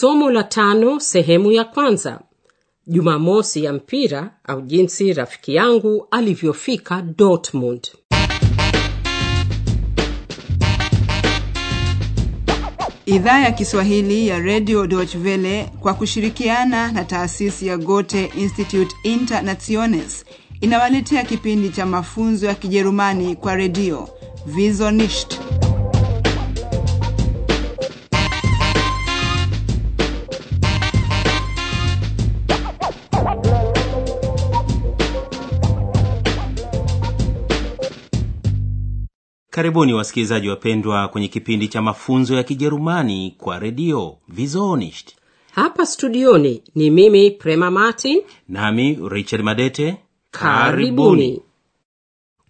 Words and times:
Somo 0.00 0.30
la 0.30 0.42
tano 0.44 1.00
sehemu 1.00 1.52
ya 1.52 1.64
kwanza. 1.64 2.20
Jumamosi 2.86 3.64
ya 3.64 3.72
mpira 3.72 4.30
au 4.44 4.60
jinsi 4.62 5.12
rafiki 5.12 5.54
yangu 5.54 6.06
alivyofika 6.10 7.02
Dortmund. 7.02 7.88
Idhaa 13.06 13.40
ya 13.40 13.50
Kiswahili 13.52 14.28
ya 14.28 14.38
Radio 14.38 14.86
Deutsche 14.86 15.70
kwa 15.80 15.94
kushirikiana 15.94 16.92
na 16.92 17.04
taasisi 17.04 17.66
ya 17.66 17.76
gote 17.76 18.32
institute 18.38 18.94
Internationes 19.02 20.24
inawaletea 20.60 21.24
kipindi 21.24 21.68
cha 21.70 21.86
mafunzo 21.86 22.46
ya 22.46 22.54
Kijerumani 22.54 23.36
kwa 23.36 23.54
redio 23.54 24.08
Wieso 24.56 24.90
Karibuni 39.60 39.92
wasikilizaji 39.94 40.48
wapendwa 40.48 41.08
kwenye 41.08 41.28
kipindi 41.28 41.68
cha 41.68 41.82
mafunzo 41.82 42.34
ya 42.36 42.42
Kijerumani 42.42 43.34
kwa 43.38 43.58
redio 43.58 44.16
Wieso. 44.38 44.78
Hapa 45.52 45.86
studioni 45.86 46.62
ni 46.74 46.90
mimi 46.90 47.30
Prema 47.30 47.70
Martin. 47.70 48.22
Nami 48.48 48.98
Richard 49.08 49.42
Madete. 49.44 49.96
Karibuni. 50.30 51.40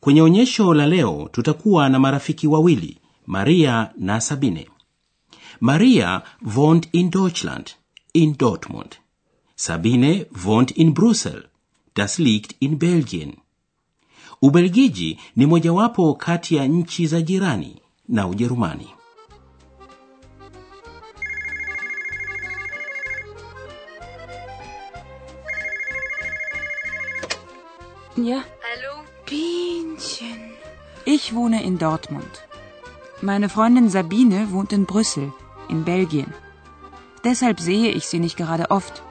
Kwenye 0.01 0.23
onyesho 0.23 0.75
la 0.75 0.87
leo 0.87 1.29
tutakuwa 1.33 1.89
na 1.89 1.99
marafiki 1.99 2.47
wawili, 2.47 2.99
Maria 3.27 3.91
na 3.99 4.21
Sabine. 4.21 4.69
Maria 5.61 6.23
wohnt 6.57 6.89
in 6.93 7.11
Deutschland, 7.11 7.71
in 8.13 8.35
Dortmund. 8.39 8.97
Sabine 9.57 10.27
wohnt 10.45 10.71
in 10.77 10.93
Brussel, 10.93 11.43
das 11.97 12.19
liegt 12.19 12.55
in 12.61 12.77
Belgien. 12.79 13.33
Ubelgiji 14.43 15.19
ni 15.37 15.47
mojawapo 15.47 16.15
kati 16.15 16.57
ya 16.57 16.67
nchi 16.67 17.07
za 17.07 17.21
jirani 17.23 17.83
na 18.09 18.29
Ujerumani. 18.29 18.89
Ja, 28.17 28.43
Hallo? 28.67 29.05
Bienchen. 29.27 30.41
Ich 31.05 31.35
wohne 31.35 31.63
in 31.63 31.79
Dortmund. 31.79 32.35
Meine 33.23 33.49
Freundin 33.49 33.89
Sabine 33.89 34.53
wohnt 34.53 34.73
in 34.73 34.87
Brüssel, 34.87 35.33
in 35.69 35.85
Belgien. 35.85 36.33
Deshalb 37.25 37.61
sehe 37.61 37.91
ich 37.91 38.07
sie 38.07 38.19
nicht 38.19 38.37
gerade 38.37 38.71
oft. 38.71 39.03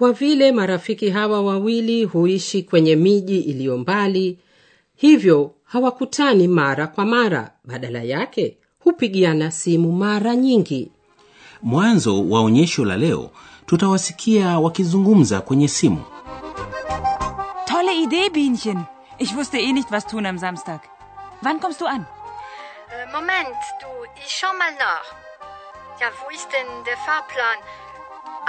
Kwa 0.00 0.12
vile 0.12 0.52
marafiki 0.52 1.10
hawa 1.10 1.42
wawili 1.42 2.04
huishi 2.04 2.62
kwenye 2.62 2.96
miji 2.96 3.40
iliyo 3.40 3.78
mbali, 3.78 4.38
hivyo 4.96 5.54
hawakutani 5.64 6.48
mara 6.48 6.86
kwa 6.86 7.04
mara. 7.04 7.50
Badala 7.64 8.02
yake 8.02 8.56
hupigiana 8.78 9.50
simu 9.50 9.92
mara 9.92 10.36
nyingi. 10.36 10.90
Mwanzo 11.62 12.28
wa 12.28 12.40
onyesho 12.40 12.84
la 12.84 12.96
leo 12.96 13.30
tutawasikia 13.66 14.58
wakizungumza 14.58 15.40
kwenye 15.40 15.68
simu. 15.68 16.04
Tolle 17.64 17.96
Idee, 18.02 18.30
Bienchen. 18.30 18.78
Ich 19.18 19.36
wusste 19.36 19.58
eh 19.62 19.72
nicht, 19.74 19.90
was 19.90 20.06
tun 20.06 20.26
am 20.26 20.38
Samstag. 20.38 20.80
Wann 21.42 21.60
kommst 21.60 21.80
du 21.80 21.86
an? 21.86 22.00
Äh, 22.00 23.12
Moment, 23.12 23.56
du, 23.80 23.86
ich 24.24 24.32
schau 24.38 24.52
mal 24.58 24.72
nach. 24.78 25.08
Ja, 26.00 26.06
wo 26.24 26.30
ist 26.34 26.48
denn 26.52 26.84
der 26.86 26.96
Fahrplan? 26.96 27.58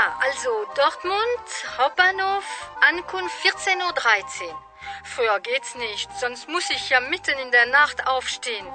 Ah, 0.01 0.17
also 0.27 0.49
Dortmund, 0.81 1.47
Hauptbahnhof, 1.77 2.45
Ankunft 2.89 3.35
14.13 3.45 4.47
Uhr. 4.47 4.57
Früher 5.03 5.39
geht's 5.39 5.75
nicht, 5.75 6.09
sonst 6.19 6.49
muss 6.49 6.67
ich 6.71 6.89
ja 6.89 6.99
mitten 7.01 7.37
in 7.43 7.51
der 7.51 7.67
Nacht 7.67 8.07
aufstehen. 8.07 8.65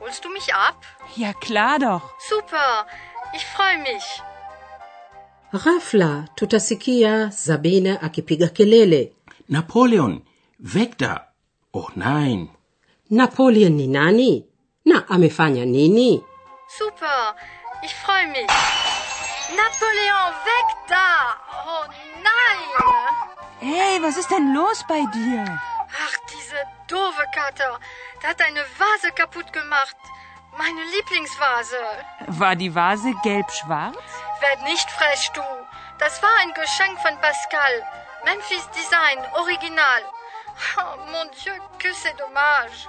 Holst 0.00 0.22
du 0.24 0.28
mich 0.28 0.52
ab? 0.54 0.78
Ja, 1.16 1.32
klar 1.32 1.78
doch. 1.78 2.02
Super, 2.28 2.86
ich 3.36 3.44
freue 3.54 3.78
mich. 3.78 4.06
Ghafla 5.52 6.26
tutasikia 6.36 7.30
Sabina 7.30 8.02
akipiga 8.02 8.48
kelele. 8.48 9.12
Napoleon, 9.48 10.14
weg 10.58 10.98
da! 10.98 11.14
Oh 11.72 11.88
nein! 11.94 12.50
Napoleon 13.08 13.74
ni 13.76 13.86
nani 13.86 14.44
na 14.84 14.96
amefanya 15.08 15.64
nini? 15.64 16.22
Super, 16.78 17.36
ich 17.82 17.94
freue 17.94 18.28
mich. 18.36 19.03
Napoleon, 19.50 20.32
weg 20.48 20.68
da! 20.88 21.36
Oh 21.66 21.84
nein! 22.22 22.64
Hey, 23.60 24.02
was 24.02 24.16
ist 24.16 24.30
denn 24.30 24.54
los 24.54 24.84
bei 24.88 25.02
dir? 25.12 25.44
Ach, 26.04 26.16
diese 26.32 26.56
doofe 26.88 27.24
Kater. 27.34 27.78
Der 28.22 28.30
hat 28.30 28.40
eine 28.40 28.64
Vase 28.78 29.12
kaputt 29.12 29.52
gemacht. 29.52 29.96
Meine 30.56 30.82
Lieblingsvase. 30.94 31.76
War 32.28 32.56
die 32.56 32.74
Vase 32.74 33.12
gelb-schwarz? 33.22 33.96
Werd 34.40 34.62
nicht 34.62 34.90
frech, 34.90 35.30
du. 35.34 35.42
Das 35.98 36.22
war 36.22 36.34
ein 36.40 36.52
Geschenk 36.54 36.98
von 37.00 37.20
Pascal. 37.20 37.74
Memphis 38.24 38.66
Design, 38.70 39.18
original. 39.34 40.02
Oh, 40.78 40.96
mon 41.12 41.28
Dieu, 41.42 41.52
que 41.78 41.92
c'est 41.92 42.16
dommage. 42.18 42.88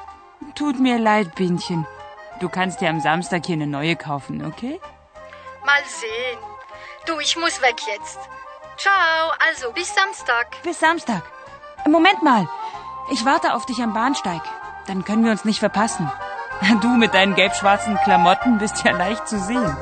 Tut 0.55 0.79
mir 0.79 0.99
leid, 0.99 1.35
Bienchen. 1.35 1.85
Du 2.39 2.49
kannst 2.49 2.79
dir 2.81 2.89
am 2.89 3.01
Samstag 3.01 3.45
hier 3.45 3.55
eine 3.55 3.67
neue 3.67 3.95
kaufen, 3.95 4.45
okay? 4.45 4.79
Mal 5.65 5.83
sehen. 6.01 6.39
Du, 7.07 7.19
ich 7.19 7.35
muss 7.37 7.61
weg 7.61 7.75
jetzt. 7.87 8.19
Ciao, 8.77 9.31
also 9.47 9.71
bis 9.71 9.93
Samstag. 9.95 10.47
Bis 10.63 10.79
Samstag. 10.79 11.23
Moment 11.87 12.21
mal. 12.21 12.47
Ich 13.11 13.25
warte 13.25 13.53
auf 13.53 13.65
dich 13.65 13.81
am 13.81 13.93
Bahnsteig. 13.93 14.41
Dann 14.87 15.03
können 15.03 15.23
wir 15.23 15.31
uns 15.31 15.45
nicht 15.45 15.59
verpassen. 15.59 16.11
Du 16.81 16.87
mit 16.89 17.13
deinen 17.13 17.35
gelb-schwarzen 17.35 17.97
Klamotten 18.03 18.57
bist 18.59 18.83
ja 18.85 18.91
leicht 18.91 19.27
zu 19.27 19.39
sehen. 19.39 19.75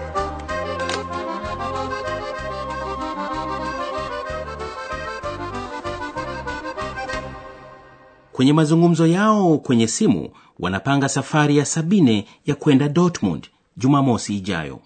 Kwenye 8.31 8.53
mazungumzo 8.53 9.07
yao 9.07 9.57
kwenye 9.57 9.87
simu 9.87 10.29
wanapanga 10.59 11.09
safari 11.09 11.57
ya 11.57 11.65
Sabine 11.65 12.25
ya 12.45 12.55
kwenda 12.55 12.89
Dortmund 12.89 13.51
Jumamosi 13.77 14.37
ijayo. 14.37 14.79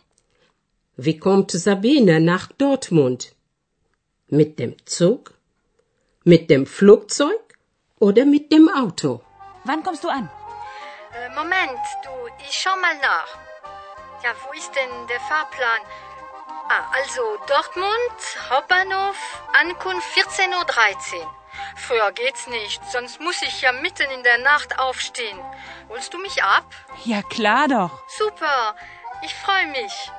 Wie 0.99 1.19
kommt 1.19 1.51
Sabine 1.51 2.19
nach 2.19 2.47
Dortmund? 2.51 3.35
Mit 4.29 4.57
dem 4.57 4.75
Zug? 4.87 5.35
Mit 6.23 6.49
dem 6.49 6.65
Flugzeug? 6.65 7.39
Oder 7.99 8.25
mit 8.25 8.51
dem 8.51 8.67
Auto? 8.67 9.21
Wann 9.63 9.83
kommst 9.83 10.03
du 10.03 10.09
an? 10.09 10.27
Äh, 11.13 11.29
Moment, 11.35 11.85
du, 12.03 12.09
ich 12.39 12.51
schau 12.51 12.75
mal 12.81 12.97
nach. 12.97 13.37
Ja, 14.23 14.31
wo 14.43 14.51
ist 14.57 14.71
denn 14.71 15.07
der 15.07 15.19
Fahrplan? 15.19 15.81
Ah, 16.67 16.91
also 16.97 17.21
Dortmund, 17.47 18.19
Hauptbahnhof, 18.49 19.17
Ankunft 19.53 20.07
14.13 20.17 21.21
Uhr. 21.21 21.31
Früher 21.75 22.11
geht's 22.11 22.47
nicht, 22.47 22.81
sonst 22.91 23.21
muss 23.21 23.39
ich 23.43 23.61
ja 23.61 23.71
mitten 23.71 24.09
in 24.15 24.23
der 24.23 24.39
Nacht 24.39 24.79
aufstehen. 24.79 25.39
Holst 25.89 26.11
du 26.11 26.17
mich 26.17 26.41
ab? 26.41 26.65
Ja, 27.05 27.21
klar 27.21 27.67
doch. 27.67 27.91
Super, 28.09 28.75
ich 29.23 29.35
freue 29.35 29.67
mich. 29.67 30.11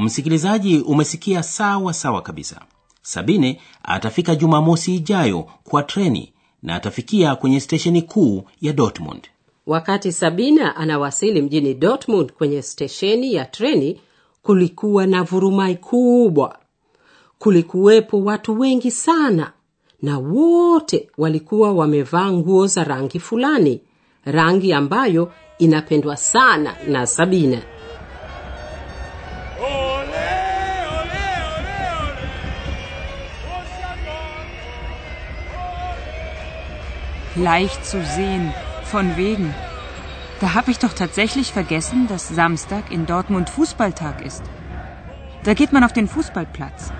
Msikilizaji, 0.00 0.78
umesikia 0.78 1.42
sawa 1.42 1.92
sawa 1.94 2.22
kabisa. 2.22 2.60
Sabine 3.02 3.60
atafika 3.82 4.34
Jumamosi 4.34 4.94
ijayo 4.94 5.46
kwa 5.64 5.82
treni 5.82 6.32
na 6.62 6.74
atafikia 6.74 7.36
kwenye 7.36 7.60
stesheni 7.60 8.02
kuu 8.02 8.42
ya 8.60 8.72
Dortmund. 8.72 9.28
Wakati 9.66 10.12
Sabina 10.12 10.76
anawasili 10.76 11.42
mjini 11.42 11.74
Dortmund 11.74 12.32
kwenye 12.32 12.62
stesheni 12.62 13.34
ya 13.34 13.44
treni, 13.44 14.00
kulikuwa 14.42 15.06
na 15.06 15.22
vurumai 15.22 15.76
kubwa. 15.76 16.58
Kulikuwepo 17.38 18.20
watu 18.24 18.60
wengi 18.60 18.90
sana, 18.90 19.52
na 20.02 20.18
wote 20.18 21.10
walikuwa 21.18 21.72
wamevaa 21.72 22.32
nguo 22.32 22.66
za 22.66 22.84
rangi 22.84 23.18
fulani, 23.18 23.80
rangi 24.24 24.72
ambayo 24.72 25.32
inapendwa 25.58 26.16
sana 26.16 26.76
na 26.88 27.06
Sabina. 27.06 27.62
Leicht 37.36 37.84
zu 37.84 38.04
sehen. 38.04 38.52
Von 38.84 39.16
wegen. 39.16 39.54
Da 40.40 40.54
habe 40.54 40.70
ich 40.70 40.78
doch 40.78 40.92
tatsächlich 40.92 41.52
vergessen, 41.52 42.08
dass 42.08 42.28
Samstag 42.28 42.90
in 42.90 43.06
Dortmund 43.06 43.50
Fußballtag 43.50 44.24
ist. 44.24 44.42
Da 45.44 45.54
geht 45.54 45.72
man 45.72 45.84
auf 45.84 45.92
den 45.92 46.08
Fußballplatz, 46.08 46.92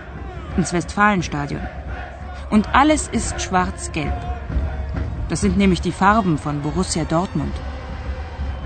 ins 0.57 0.73
Westfalenstadion. 0.73 1.63
Und 2.49 2.75
alles 2.75 3.09
ist 3.09 3.41
schwarz-gelb. 3.41 4.15
Das 5.29 5.41
sind 5.41 5.57
nämlich 5.57 5.81
die 5.81 5.93
Farben 5.93 6.39
von 6.39 6.61
Borussia 6.63 7.05
Dortmund. 7.05 7.55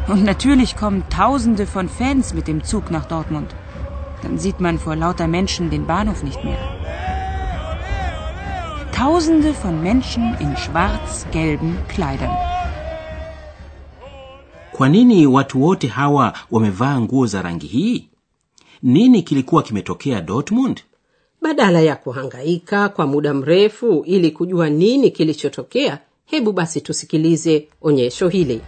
Und 0.06 0.22
natürlich 0.22 0.76
kommen 0.76 1.08
Tausende 1.08 1.66
von 1.66 1.88
Fans 1.88 2.34
mit 2.34 2.46
dem 2.46 2.62
Zug 2.62 2.90
nach 2.90 3.06
Dortmund. 3.06 3.54
Dann 4.22 4.38
sieht 4.38 4.60
man 4.60 4.78
vor 4.78 4.96
lauter 4.96 5.28
Menschen 5.28 5.70
den 5.70 5.86
Bahnhof 5.86 6.22
nicht 6.22 6.44
mehr. 6.44 6.73
Tausende 8.94 9.52
von 9.52 9.82
Menschen 9.82 10.36
in 10.40 10.56
schwarz-gelben 10.56 11.76
Kleidern. 11.88 12.36
kwa 14.72 14.88
nini 14.88 15.26
watu 15.26 15.62
wote 15.62 15.86
hawa 15.86 16.32
wamevaa 16.50 17.00
nguo 17.00 17.26
za 17.26 17.42
rangi 17.42 17.66
hii? 17.66 18.08
Nini 18.82 19.22
kilikuwa 19.22 19.62
kimetokea 19.62 20.20
dortmund? 20.20 20.80
Badala 21.42 21.80
ya 21.80 21.96
kuhangaika 21.96 22.88
kwa 22.88 23.06
muda 23.06 23.34
mrefu 23.34 24.02
ili 24.06 24.30
kujua 24.30 24.70
nini 24.70 25.10
kilichotokea 25.10 25.98
hebu 26.24 26.52
basi 26.52 26.80
tusikilize 26.80 27.68
onyesho 27.82 28.28
hili 28.28 28.60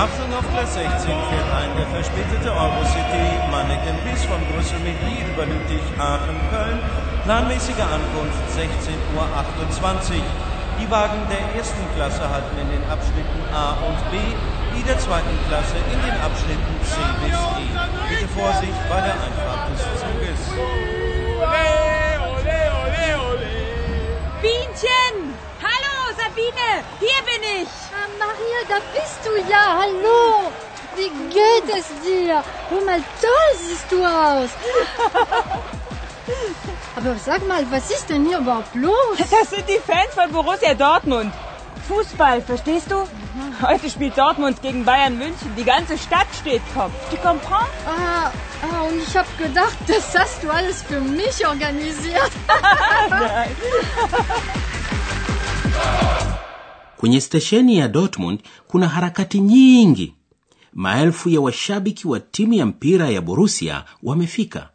Achtung 0.00 0.32
auf 0.32 0.48
Gleis 0.48 0.72
16 0.72 1.12
fährt 1.12 1.50
ein 1.60 1.76
der 1.76 1.84
verspätete 1.92 2.48
Eurocity 2.48 3.36
Manneken 3.52 4.00
bis 4.00 4.24
von 4.24 4.40
Brüssel 4.48 4.80
mit 4.80 4.96
Lille 5.04 5.28
über 5.28 5.44
Lüttich, 5.44 5.84
Aachen, 6.00 6.40
Köln. 6.48 6.80
Planmäßige 7.28 7.84
Ankunft 7.84 8.40
16.28 8.48 8.96
Uhr. 9.12 10.24
Die 10.80 10.88
Wagen 10.88 11.20
der 11.28 11.44
ersten 11.52 11.84
Klasse 11.92 12.24
halten 12.24 12.56
in 12.56 12.72
den 12.72 12.84
Abschnitten 12.88 13.44
A 13.52 13.76
und 13.84 14.00
B, 14.08 14.16
die 14.72 14.84
der 14.88 14.96
zweiten 14.96 15.36
Klasse 15.52 15.76
in 15.92 16.00
den 16.00 16.16
Abschnitten 16.16 16.74
C 16.80 16.96
bis 17.20 17.36
E. 17.60 17.68
Bitte 18.08 18.28
Vorsicht 18.32 18.80
bei 18.88 19.04
der 19.04 19.20
Einfahrt 19.20 19.68
des 19.68 19.84
Sabine! 26.50 26.82
Hier 26.98 27.22
bin 27.24 27.42
ich! 27.62 27.68
Ah, 27.92 28.08
Maria, 28.18 28.60
da 28.68 28.78
bist 28.92 29.20
du 29.24 29.30
ja. 29.50 29.78
Hallo. 29.80 30.50
Wie 30.96 31.10
geht 31.32 31.68
es 31.76 31.86
dir? 32.04 32.42
Hör 32.68 32.82
mal, 32.84 33.00
toll 33.20 33.52
siehst 33.56 33.90
du 33.90 34.04
aus. 34.04 34.50
Aber 36.96 37.14
sag 37.16 37.46
mal, 37.46 37.64
was 37.70 37.88
ist 37.90 38.10
denn 38.10 38.26
hier 38.26 38.38
überhaupt 38.38 38.74
los? 38.74 39.18
Das 39.18 39.50
sind 39.50 39.68
die 39.68 39.78
Fans 39.78 40.12
von 40.14 40.32
Borussia 40.32 40.74
Dortmund. 40.74 41.32
Fußball, 41.88 42.42
verstehst 42.42 42.90
du? 42.90 43.06
Heute 43.62 43.88
spielt 43.90 44.18
Dortmund 44.18 44.60
gegen 44.62 44.84
Bayern 44.84 45.16
München. 45.18 45.54
Die 45.56 45.64
ganze 45.64 45.98
Stadt 45.98 46.26
steht 46.40 46.62
Kopf. 46.74 46.92
Tu 47.10 47.16
comprends? 47.16 47.70
Ah, 47.86 48.32
ah, 48.62 48.82
und 48.88 49.00
ich 49.02 49.16
habe 49.16 49.28
gedacht, 49.38 49.76
das 49.86 50.16
hast 50.16 50.42
du 50.42 50.50
alles 50.50 50.82
für 50.82 51.00
mich 51.00 51.46
organisiert. 51.46 52.30
kwenye 57.00 57.20
stesheni 57.20 57.78
ya 57.78 57.88
dortmund 57.88 58.40
kuna 58.68 58.88
harakati 58.88 59.40
nyingi. 59.40 60.14
Maelfu 60.72 61.28
ya 61.30 61.40
washabiki 61.40 62.08
wa 62.08 62.20
timu 62.20 62.54
ya 62.54 62.66
mpira 62.66 63.10
ya 63.10 63.20
borusia 63.20 63.84
wamefika. 64.02 64.68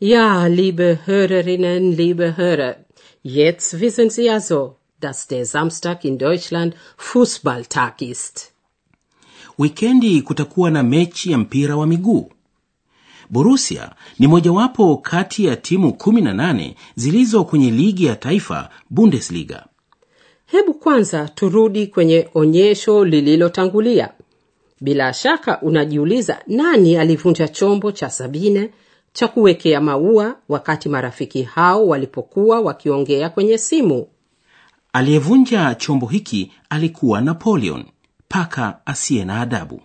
Ja, 0.00 0.48
liebe 0.48 0.98
Hörerinnen, 1.06 1.94
liebe 1.94 2.30
Hörer, 2.36 2.76
jetzt 3.24 3.74
wissen 3.80 4.10
Sie 4.10 4.30
also, 4.30 4.74
dass 5.00 5.28
der 5.28 5.44
Samstag 5.46 6.04
in 6.04 6.18
Deutschland 6.18 6.74
Fußballtag 6.96 8.02
ist. 8.02 8.48
wikendi 9.58 10.22
kutakuwa 10.22 10.70
na 10.70 10.82
mechi 10.82 11.32
ya 11.32 11.38
mpira 11.38 11.76
wa 11.76 11.86
miguu. 11.86 12.30
Borusia 13.30 13.94
ni 14.18 14.26
mojawapo 14.26 14.96
kati 14.96 15.44
ya 15.44 15.56
timu 15.56 15.88
18 15.90 16.74
zilizo 16.94 17.44
kwenye 17.44 17.70
ligi 17.70 18.04
ya 18.04 18.16
taifa 18.16 18.70
bundesliga 18.90 19.66
Hebu 20.52 20.74
kwanza 20.74 21.28
turudi 21.28 21.86
kwenye 21.86 22.28
onyesho 22.34 23.04
lililotangulia. 23.04 24.08
Bila 24.80 25.12
shaka 25.12 25.60
unajiuliza 25.62 26.42
nani 26.46 26.96
alivunja 26.96 27.48
chombo 27.48 27.92
cha 27.92 28.10
Sabine 28.10 28.70
cha 29.12 29.28
kuwekea 29.28 29.80
maua 29.80 30.36
wakati 30.48 30.88
marafiki 30.88 31.42
hao 31.42 31.86
walipokuwa 31.86 32.60
wakiongea 32.60 33.30
kwenye 33.30 33.58
simu. 33.58 34.06
aliyevunja 34.92 35.74
chombo 35.74 36.06
hiki 36.06 36.52
alikuwa 36.70 37.20
napoleon 37.20 37.84
paka 38.28 38.80
asiye 38.86 39.24
na 39.24 39.40
adabu 39.40 39.80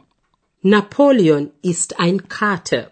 Napoleon 0.64 1.50
ist 1.62 1.94
ein 2.00 2.20
Kater. 2.20 2.88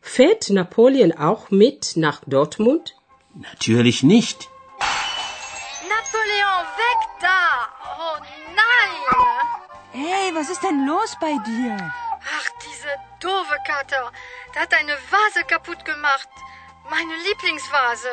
Fährt 0.00 0.50
Napoleon 0.50 1.12
auch 1.18 1.50
mit 1.52 1.96
nach 1.96 2.20
Dortmund? 2.28 2.82
natürlich 3.40 4.02
nicht 4.02 4.48
Napoleon, 6.22 6.66
weg 6.76 7.00
da. 7.20 7.68
Oh 7.98 8.16
nein. 8.54 9.52
Hey, 9.92 10.34
was 10.34 10.50
ist 10.50 10.62
denn 10.62 10.86
los 10.86 11.16
bei 11.20 11.36
dir? 11.46 11.76
Ach, 12.38 12.48
diese 12.64 12.88
doofe 13.20 13.56
Kater. 13.66 14.10
Der 14.54 14.62
hat 14.62 14.74
eine 14.74 14.96
Vase 15.10 15.44
kaputt 15.46 15.84
gemacht. 15.84 16.28
Meine 16.90 17.14
Lieblingsvase. 17.28 18.08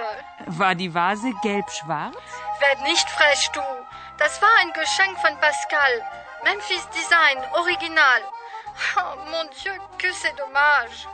War 0.48 0.76
die 0.76 0.94
Vase 0.94 1.32
gelb-schwarz? 1.42 2.16
Werd 2.60 2.82
nicht 2.84 3.10
frech, 3.10 3.50
du. 3.54 3.62
Das 4.18 4.42
war 4.42 4.50
ein 4.62 4.74
Geschenk 4.74 5.18
von 5.20 5.38
Pascal. 5.40 6.04
Memphis 6.44 6.88
Design, 6.90 7.38
original. 7.54 8.22
Oh, 8.96 9.16
mon 9.32 9.50
Dieu, 9.64 9.74
que 9.98 10.12
c'est 10.14 10.36
dommage. 10.38 11.08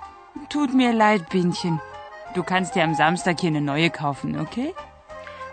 Tut 0.50 0.74
mir 0.74 0.94
leid, 0.94 1.30
Bienchen. 1.30 1.81
Du 2.33 2.44
kannst 2.44 2.75
dir 2.75 2.83
am 2.83 2.95
Samstag 2.95 3.39
hier 3.39 3.50
eine 3.50 3.62
neue 3.62 3.89
kaufen, 3.89 4.39
okay? 4.39 4.75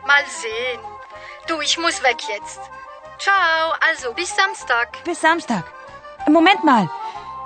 Mal 0.06 0.24
sehen. 0.26 0.91
Du, 1.48 1.60
ich 1.60 1.76
muss 1.78 2.02
weg 2.02 2.18
jetzt. 2.34 2.60
Ciao, 3.18 3.72
also 3.88 4.12
bis 4.14 4.34
Samstag. 4.34 4.88
Bis 5.04 5.20
Samstag. 5.20 5.64
Moment 6.28 6.64
mal. 6.64 6.88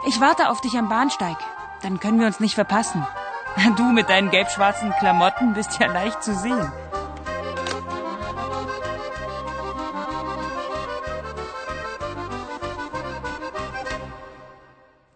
Ich 0.06 0.20
warte 0.20 0.48
auf 0.50 0.60
dich 0.60 0.75
am 0.76 0.88
Bahnsteig. 0.88 1.37
Dann 1.82 1.98
können 2.00 2.20
wir 2.20 2.26
uns 2.26 2.40
nicht 2.40 2.54
verpassen. 2.54 3.06
Du 3.76 3.84
mit 3.84 4.08
deinen 4.10 4.31
gelb-schwarzen 4.31 4.93
Klamotten 4.98 5.54
bist 5.54 5.81
ja 5.81 5.87
leicht 5.87 6.22
zu 6.22 6.34
sehen. 6.34 6.70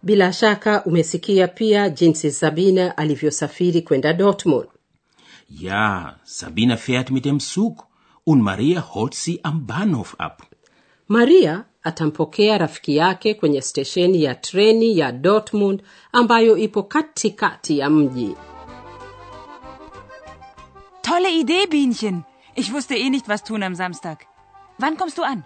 Bila 0.01 0.33
shaka 0.33 0.81
umesikia 0.85 1.47
pia 1.47 1.85
jinsi 1.87 2.29
Sabine 2.31 2.97
alivyosafiri 2.97 3.81
kwenda 3.83 4.13
Dortmund. 4.13 4.67
ja 5.49 6.15
sabina 6.23 6.77
fährt 6.77 7.11
mit 7.11 7.25
dem 7.25 7.39
zug 7.39 7.85
und 8.23 8.41
maria 8.41 8.81
holt 8.93 9.13
sie 9.13 9.43
am 9.43 9.67
bahnhof 9.67 10.15
ab 10.17 10.51
Maria 11.11 11.65
atampokea 11.83 12.57
rafiki 12.57 12.95
yake 12.97 13.33
kwenye 13.33 13.61
stesheni 13.61 14.23
ya 14.23 14.35
treni 14.35 14.97
ya 14.97 15.11
Dortmund 15.11 15.83
ambayo 16.11 16.57
ipo 16.57 16.83
katikati 16.83 17.79
ya 17.79 17.89
mji. 17.89 18.35
Tolle 21.01 21.31
Idee, 21.39 21.67
Bienchen. 21.67 22.23
Ich 22.55 22.73
wusste 22.73 22.95
eh 22.95 23.09
nicht, 23.09 23.27
was 23.27 23.43
tun 23.43 23.63
am 23.63 23.75
Samstag. 23.75 24.25
Wann 24.77 24.97
kommst 24.97 25.17
du 25.17 25.23
an? 25.23 25.43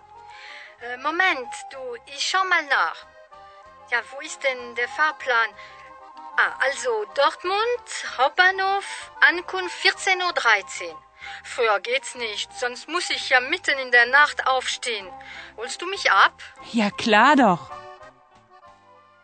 Äh, 0.82 0.98
Moment, 0.98 1.50
du, 1.72 1.78
ich 2.16 2.24
schau 2.30 2.44
mal 2.50 2.66
nach. 2.66 2.98
Ja, 3.92 4.00
wo 4.12 4.22
ist 4.22 4.44
denn 4.44 4.76
der 4.76 4.88
Fahrplan? 4.88 5.50
Ah, 6.38 6.54
also 6.60 6.90
Dortmund, 7.16 7.88
Hauptbahnhof, 8.18 9.12
Ankunft 9.30 9.76
14.13 9.84 10.92
Uhr. 10.92 11.05
Früher 11.44 11.80
geht's 11.80 12.16
nicht, 12.16 12.50
sonst 12.60 12.88
muss 12.90 13.10
ich 13.10 13.30
ja 13.30 13.40
mitten 13.40 13.78
in 13.86 13.92
der 13.92 14.06
Nacht 14.06 14.48
aufstehen. 14.48 15.06
Holst 15.58 15.82
du 15.82 15.86
mich 15.88 16.12
ab? 16.12 16.36
Ja, 16.74 16.90
klar 16.92 17.36
doch. 17.36 17.60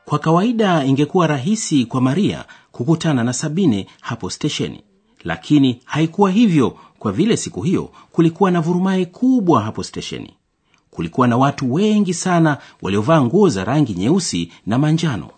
kwa 0.06 0.20
kawaida 0.20 0.84
ingekuwa 0.86 1.28
rahisi 1.28 1.86
kwa 1.86 2.02
maria 2.02 2.46
kukutana 2.72 3.24
na 3.24 3.34
sabine 3.34 3.88
hapo 4.02 4.30
stesheni 4.30 4.84
lakini 5.24 5.82
haikuwa 5.86 6.32
hivyo 6.32 6.78
kwa 7.00 7.12
vile 7.12 7.38
siku 7.38 7.62
hiyo 7.62 7.90
kulikuwa 8.12 8.52
na 8.52 8.62
vurumai 8.62 9.06
kubwa 9.06 9.62
hapo 9.62 9.84
stesheni 9.84 10.38
kulikuwa 10.92 11.28
na 11.28 11.38
watu 11.38 11.74
wengi 11.74 12.14
sana 12.14 12.58
waliovaa 12.82 13.22
nguo 13.22 13.50
za 13.50 13.64
rangi 13.64 13.94
nyeusi 13.94 14.52
na 14.66 14.78
manjano 14.78 15.30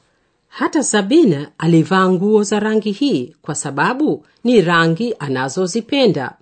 Hata 0.47 0.83
Sabine 0.83 1.47
alivaa 1.57 2.09
nguo 2.09 2.43
za 2.43 2.59
rangi 2.59 2.91
hii 2.91 3.35
kwa 3.41 3.55
sababu 3.55 4.25
ni 4.43 4.61
rangi 4.61 5.15
anazozipenda, 5.19 6.35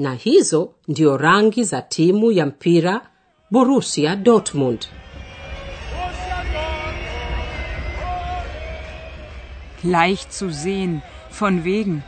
na 0.00 0.14
hizo 0.14 0.74
ndio 0.88 1.16
rangi 1.16 1.64
za 1.64 1.82
timu 1.82 2.32
ya 2.32 2.46
mpira 2.46 3.00
Borussia 3.50 4.16
Dortmund. 4.16 4.88
Leicht 9.82 10.32
zu 10.32 10.50
sehen. 10.50 11.02
Von 11.30 11.64
wegen. 11.64 12.02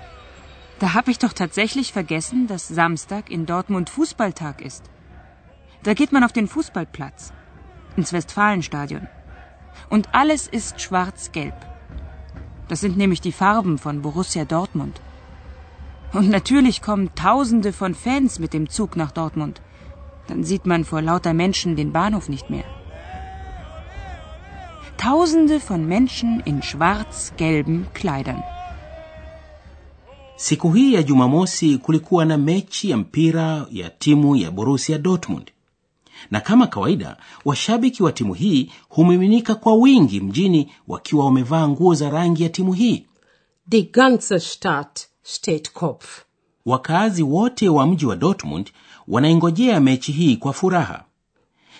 Da 0.78 0.94
habe 0.94 1.10
ich 1.10 1.18
doch 1.18 1.32
tatsächlich 1.32 1.92
vergessen, 1.92 2.46
dass 2.46 2.68
Samstag 2.68 3.30
in 3.30 3.46
Dortmund 3.46 3.90
Fußballtag 3.90 4.62
ist. 4.62 4.84
Da 5.82 5.94
geht 5.94 6.12
man 6.12 6.24
auf 6.24 6.32
den 6.32 6.48
Fußballplatz. 6.48 7.32
Ins 7.96 8.12
Westfalenstadion. 8.12 9.06
Und 9.90 10.14
alles 10.14 10.48
ist 10.48 10.80
schwarz-gelb. 10.80 11.58
Das 12.68 12.80
sind 12.80 12.96
nämlich 12.96 13.20
die 13.20 13.32
Farben 13.32 13.78
von 13.78 14.02
Borussia 14.02 14.44
Dortmund. 14.44 15.00
Und 16.14 16.28
natürlich 16.30 16.82
kommen 16.82 17.10
Tausende 17.14 17.72
von 17.72 17.94
Fans 17.94 18.38
mit 18.38 18.52
dem 18.52 18.68
Zug 18.68 18.96
nach 18.96 19.12
Dortmund. 19.12 19.60
Dann 20.28 20.44
sieht 20.44 20.66
man 20.66 20.84
vor 20.84 21.00
lauter 21.02 21.32
Menschen 21.32 21.74
den 21.76 21.92
Bahnhof 21.92 22.28
nicht 22.28 22.50
mehr. 22.50 22.64
Tausende 24.98 25.58
von 25.60 25.86
Menschen 25.86 26.40
in 26.44 26.62
schwarz-gelben 26.62 27.86
Kleidern. 27.94 28.42
siku 30.36 30.70
hii 30.72 30.94
ya 30.94 31.02
jumamosi 31.02 31.78
kulikuwa 31.78 32.24
na 32.24 32.38
mechi 32.38 32.90
ya 32.90 32.96
mpira 32.96 33.66
ya 33.70 33.90
timu 33.90 34.36
ya 34.36 34.50
Borussia 34.50 34.98
dortmund 34.98 35.52
na 36.30 36.40
kama 36.40 36.66
kawaida 36.66 37.16
washabiki 37.44 38.02
wa 38.02 38.12
timu 38.12 38.34
hii 38.34 38.70
humiminika 38.88 39.54
kwa 39.54 39.74
wingi 39.74 40.20
mjini 40.20 40.72
wakiwa 40.88 41.24
wamevaa 41.24 41.68
nguo 41.68 41.94
za 41.94 42.10
rangi 42.10 42.42
ya 42.42 42.48
timu 42.48 42.72
hii 42.72 43.06
Die 43.66 43.82
ganze 43.92 44.40
Stadt 44.40 45.00
steht 45.22 45.72
Kopf. 45.72 46.22
wakaazi 46.66 47.22
wote 47.22 47.68
wa 47.68 47.86
mji 47.86 48.06
wa 48.06 48.16
dortmund 48.16 48.70
wanaingojea 49.08 49.80
mechi 49.80 50.12
hii 50.12 50.36
kwa 50.36 50.52
furaha 50.52 51.04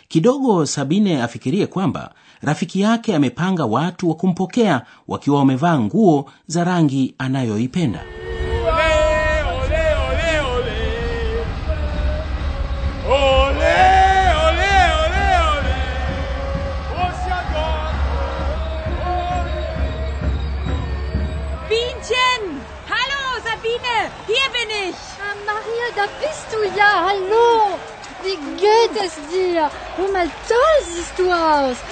kidogo 0.08 0.66
sabine 0.66 1.22
afikirie 1.22 1.66
kwamba 1.66 2.14
rafiki 2.40 2.80
yake 2.80 3.14
amepanga 3.14 3.64
watu 3.64 4.08
wa 4.08 4.14
kumpokea 4.14 4.87
wakiwa 5.08 5.38
wamevaa 5.38 5.78
nguo 5.78 6.30
za 6.46 6.64
rangi 6.64 7.14
anayoipenda 7.18 8.04
ja. 26.76 27.07
Hallo. 27.09 27.79
Wie 28.23 28.37
geht 28.57 28.95
es 29.05 29.14
dir? 29.33 29.69
Hör 29.97 30.12
mal, 30.12 30.29
toll 30.49 30.79
siehst 30.85 31.19
du 31.19 31.29
aus. 31.31 31.76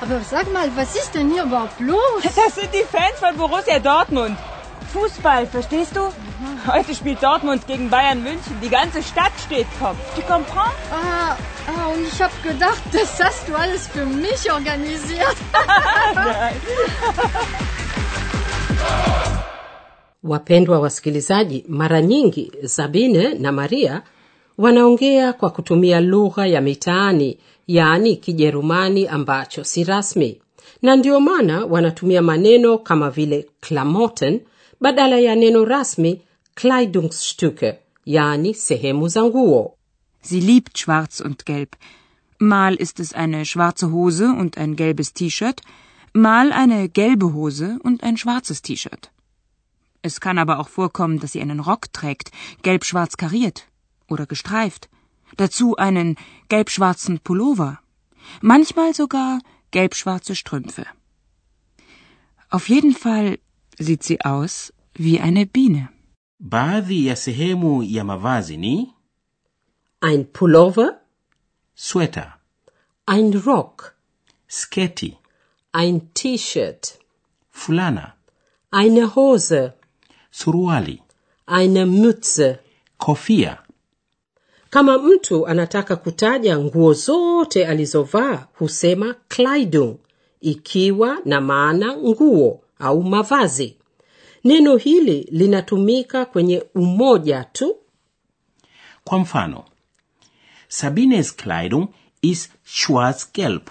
Aber 0.00 0.20
sag 0.20 0.50
mal, 0.52 0.70
was 0.74 0.96
ist 0.96 1.14
denn 1.14 1.30
hier 1.30 1.44
überhaupt 1.44 1.78
los? 1.80 2.22
Das 2.22 2.54
sind 2.54 2.72
die 2.72 2.84
Fans 2.84 3.18
von 3.18 3.36
Borussia 3.36 3.78
Dortmund. 3.78 4.38
Fußball, 4.92 5.46
verstehst 5.46 5.94
du? 5.94 6.10
Heute 6.66 6.94
spielt 6.94 7.22
Dortmund 7.22 7.66
gegen 7.66 7.90
Bayern 7.90 8.22
München. 8.22 8.58
Die 8.60 8.70
ganze 8.70 9.02
Stadt 9.02 9.32
steht 9.44 9.66
Kopf. 9.78 9.96
Tu 10.16 10.22
comprends? 10.22 10.74
Ah, 10.90 11.36
ah, 11.68 11.86
und 11.94 12.06
ich 12.06 12.20
habe 12.20 12.32
gedacht, 12.42 12.82
das 12.90 13.22
hast 13.22 13.48
du 13.48 13.54
alles 13.54 13.86
für 13.86 14.04
mich 14.04 14.50
organisiert. 14.50 15.36
Wapendwa 20.22 20.80
wasikilizaji, 20.80 21.64
mara 21.68 22.02
nyingi 22.02 22.52
Sabine 22.66 23.34
na 23.34 23.52
Maria 23.52 24.02
wanaongea 24.58 25.32
kwa 25.32 25.50
kutumia 25.50 26.00
lugha 26.00 26.46
ya 26.46 26.60
mitaani, 26.60 27.38
yaani 27.66 28.16
Kijerumani 28.16 29.06
ambacho 29.08 29.64
si 29.64 29.84
rasmi, 29.84 30.40
na 30.82 30.96
ndio 30.96 31.20
maana 31.20 31.64
wanatumia 31.64 32.22
maneno 32.22 32.78
kama 32.78 33.10
vile 33.10 33.46
Klamoten 33.60 34.40
badala 34.80 35.18
ya 35.18 35.34
neno 35.34 35.64
rasmi 35.64 36.20
Kleidungsstücke, 36.54 37.78
yaani 38.06 38.54
sehemu 38.54 39.08
za 39.08 39.24
nguo. 39.24 39.74
Sie 40.22 40.40
liebt 40.40 40.76
Schwarz 40.78 41.20
und 41.20 41.44
Gelb. 41.46 41.76
Mal 42.38 42.74
ist 42.74 43.00
es 43.00 43.14
eine 43.14 43.44
schwarze 43.44 43.86
Hose 43.92 44.24
und 44.40 44.58
ein 44.58 44.76
gelbes 44.76 45.12
T-Shirt, 45.14 45.60
mal 46.14 46.52
eine 46.52 46.88
gelbe 46.88 47.32
Hose 47.34 47.78
und 47.84 48.02
ein 48.02 48.16
schwarzes 48.18 48.60
T-Shirt. 48.62 49.10
Es 50.02 50.20
kann 50.20 50.38
aber 50.38 50.58
auch 50.58 50.68
vorkommen, 50.68 51.18
dass 51.20 51.32
sie 51.32 51.42
einen 51.42 51.60
Rock 51.60 51.92
trägt, 51.92 52.30
gelb-schwarz 52.62 53.16
kariert 53.16 53.66
oder 54.08 54.26
gestreift. 54.26 54.88
Dazu 55.36 55.76
einen 55.76 56.16
gelb-schwarzen 56.48 57.20
Pullover. 57.20 57.80
Manchmal 58.40 58.94
sogar 58.94 59.40
gelb-schwarze 59.70 60.34
Strümpfe. 60.34 60.86
Auf 62.48 62.68
jeden 62.68 62.94
Fall 62.94 63.38
sieht 63.78 64.02
sie 64.02 64.20
aus 64.22 64.72
wie 64.94 65.20
eine 65.20 65.46
Biene. 65.46 65.88
baadhi 66.40 67.06
ya 67.06 67.16
sehemu 67.16 67.82
ya 67.82 68.04
mavazi 68.04 68.56
ni 68.56 68.94
Ein 70.00 70.32
Pullover, 70.32 71.00
sweta 71.76 72.38
ein 73.06 73.34
Rock, 73.34 73.94
sketi 74.48 75.18
ein 75.72 76.14
T-Shirt, 76.14 76.98
fulana 77.50 78.14
eine 78.70 79.14
Hose, 79.14 79.74
suruali 80.30 81.02
eine 81.46 81.86
Mütze. 81.86 82.58
kofia 82.98 83.58
Kama 84.70 84.98
mtu 84.98 85.46
anataka 85.46 85.96
kutaja 85.96 86.58
nguo 86.58 86.92
zote 86.92 87.66
alizovaa 87.66 88.46
husema 88.58 89.14
Kleidung, 89.28 89.96
ikiwa 90.40 91.18
na 91.24 91.40
maana 91.40 91.96
nguo 91.96 92.60
au 92.78 93.02
mavazi. 93.02 93.76
Neno 94.44 94.76
hili 94.76 95.28
linatumika 95.30 96.24
kwenye 96.24 96.64
umoja 96.74 97.44
tu. 97.44 97.76
kwa 99.04 99.18
mfano 99.18 99.64
sabines 100.68 101.36
kleidung 101.36 101.88
ist 102.22 102.52
schwarz-gelb 102.64 103.62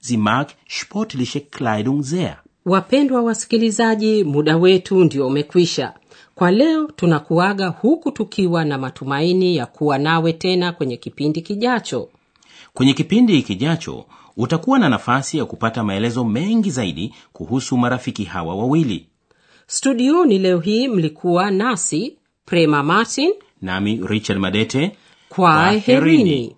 sie 0.00 0.16
mag 0.16 0.48
sportliche 0.68 1.40
kleidung 1.40 2.02
sehr 2.02 2.36
Wapendwa 2.74 3.22
wasikilizaji, 3.22 4.24
muda 4.24 4.56
wetu 4.56 5.04
ndio 5.04 5.26
umekwisha. 5.26 5.92
Kwa 6.34 6.50
leo 6.50 6.86
tunakuaga 6.96 7.68
huku 7.68 8.10
tukiwa 8.10 8.64
na 8.64 8.78
matumaini 8.78 9.56
ya 9.56 9.66
kuwa 9.66 9.98
nawe 9.98 10.32
tena 10.32 10.72
kwenye 10.72 10.96
kipindi 10.96 11.40
kijacho. 11.42 12.08
kwenye 12.74 12.94
kipindi 12.94 13.42
kijacho 13.42 14.04
utakuwa 14.36 14.78
na 14.78 14.88
nafasi 14.88 15.38
ya 15.38 15.44
kupata 15.44 15.84
maelezo 15.84 16.24
mengi 16.24 16.70
zaidi 16.70 17.14
kuhusu 17.32 17.76
marafiki 17.76 18.24
hawa 18.24 18.54
wawili 18.56 19.06
Studioni 19.66 20.38
leo 20.38 20.58
hii 20.60 20.88
mlikuwa 20.88 21.50
nasi 21.50 22.16
Prema 22.46 22.82
Martin. 22.82 23.30
nami 23.62 24.00
richard 24.06 24.38
madete 24.40 24.96
Kwaherini. 25.28 26.56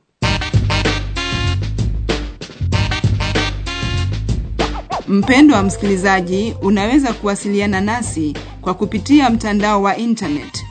Mpendwa 5.09 5.57
wa 5.57 5.63
msikilizaji, 5.63 6.55
unaweza 6.63 7.13
kuwasiliana 7.13 7.81
nasi 7.81 8.35
kwa 8.61 8.75
kupitia 8.75 9.31
mtandao 9.31 9.83
wa 9.83 9.97
intanet 9.97 10.65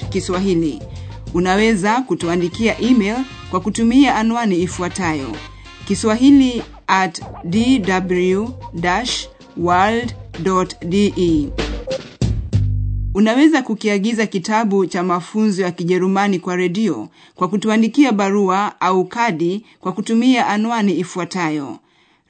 Kiswahili. 0.10 0.79
Unaweza 1.34 2.01
kutuandikia 2.01 2.82
email 2.82 3.15
kwa 3.51 3.60
kutumia 3.60 4.15
anwani 4.15 4.62
ifuatayo 4.62 5.36
kiswahili 5.88 6.63
at 6.88 7.22
dw-world.de 7.44 8.60
Unaweza 13.13 13.62
kukiagiza 13.62 14.28
kitabu 14.28 14.86
cha 14.86 15.04
mafunzo 15.04 15.62
ya 15.62 15.72
Kijerumani 15.72 16.39
kwa 16.39 16.56
redio 16.56 17.10
kwa 17.36 17.48
kutuandikia 17.48 18.12
barua 18.12 18.82
au 18.82 19.06
kadi 19.06 19.66
kwa 19.80 19.92
kutumia 19.92 20.48
anwani 20.48 21.00
ifuatayo: 21.00 21.80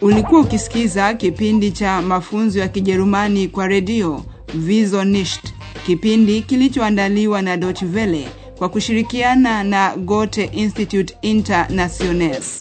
Ulikuwa 0.00 0.40
ukisikiza 0.40 1.14
kipindi 1.14 1.70
cha 1.72 2.02
mafunzo 2.02 2.58
ya 2.60 2.68
Kijerumani 2.68 3.48
kwa 3.48 3.66
redio 3.68 4.24
visonist 4.54 5.54
kipindi 5.86 6.42
kilichoandaliwa 6.42 7.42
na 7.42 7.56
Deutsche 7.56 7.86
Welle 7.86 8.28
kwa 8.58 8.68
kushirikiana 8.68 9.64
na 9.64 9.96
Goethe 9.96 10.44
Institut 10.44 11.12
Internationales. 11.22 12.60